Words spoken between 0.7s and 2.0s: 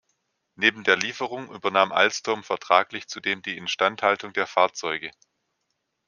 der Lieferung übernahm